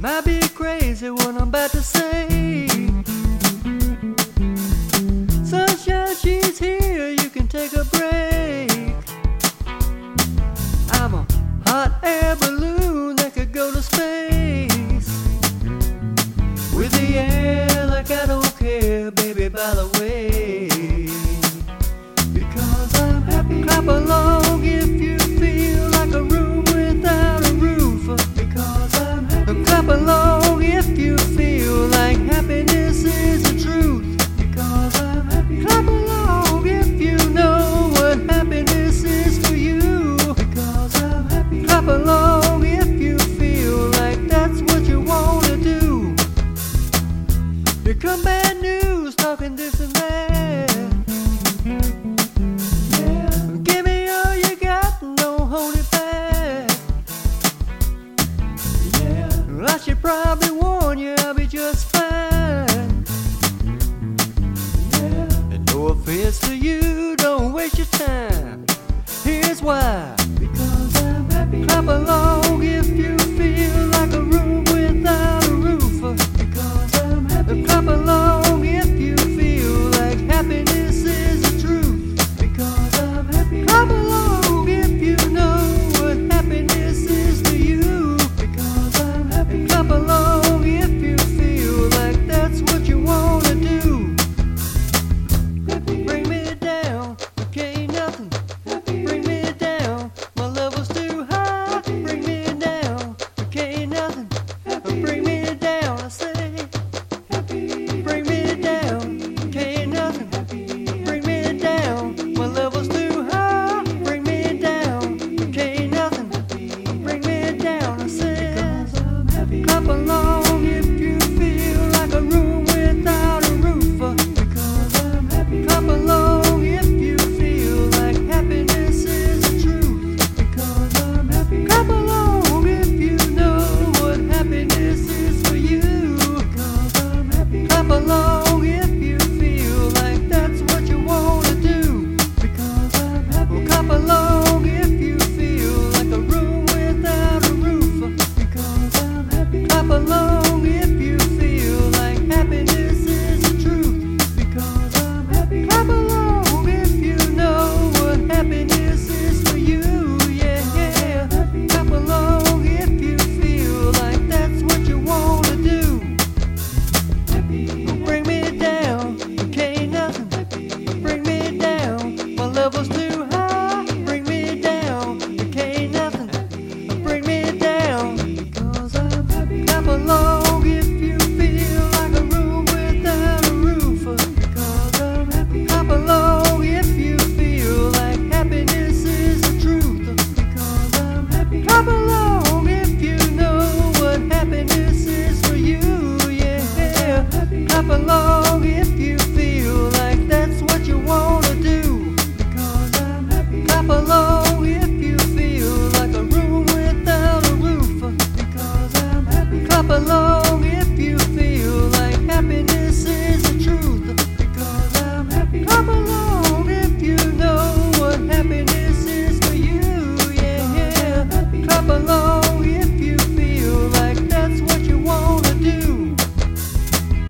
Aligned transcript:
might 0.00 0.24
be 0.24 0.40
crazy 0.54 1.10
what 1.10 1.26
I'm 1.26 1.48
about 1.48 1.70
to 1.70 1.82
say. 1.82 2.68
Sunshine, 5.44 6.14
she's 6.14 6.58
here, 6.58 7.10
you 7.10 7.28
can 7.30 7.48
take 7.48 7.72
a 7.72 7.84
break. 7.84 8.94
I'm 10.92 11.14
a 11.14 11.26
hot 11.66 11.98
air 12.04 12.36
balloon 12.36 13.16
that 13.16 13.32
could 13.34 13.52
go 13.52 13.72
to 13.72 13.82
space. 13.82 15.08
With 16.74 16.92
the 16.92 17.18
air 17.18 17.86
like 17.86 18.10
I 18.10 18.26
don't 18.26 18.56
care, 18.56 19.10
baby, 19.10 19.48
by 19.48 19.74
the 19.74 19.88
way. 19.98 20.68
Because 22.32 23.00
I'm 23.00 23.22
happy. 23.22 23.62
Clap 23.64 23.84
along. 23.84 24.27
clap 29.80 29.96
along 29.96 30.60
if 30.60 30.98
you 30.98 31.16
feel 31.36 31.86
like 31.86 32.18
happiness 32.18 33.04
is 33.04 33.42
the 33.44 33.62
truth. 33.62 34.18
Because 34.36 35.00
I'm 35.00 35.24
happy. 35.30 35.60
Clap 35.64 35.86
along 35.86 36.66
if 36.66 36.88
you 37.00 37.16
know 37.30 37.90
what 37.92 38.18
happiness 38.28 39.04
is 39.04 39.38
for 39.46 39.54
you. 39.54 40.16
Because 40.34 41.00
I'm 41.00 41.28
happy. 41.28 41.62
Clap 41.64 41.86
along 41.86 42.64
if 42.66 42.88
you 42.88 43.18
feel 43.38 43.90
like 44.02 44.26
that's 44.26 44.60
what 44.62 44.82
you 44.82 45.00
wanna 45.00 45.56
do. 45.58 46.16
Here 47.84 47.94
come 47.94 48.24
bad 48.24 48.60
news, 48.60 49.14
talking 49.14 49.54
this 49.54 49.78
and 49.78 49.92
that. 49.92 50.27
I 59.78 59.80
should 59.80 60.00
probably 60.00 60.50
warn 60.50 60.98
you 60.98 61.14
I'll 61.18 61.34
be 61.34 61.46
just 61.46 61.86
fine. 61.86 63.04
Yeah. 64.90 65.54
And 65.54 65.64
no 65.72 65.86
offense 65.90 66.40
to 66.40 66.56
you. 66.56 66.87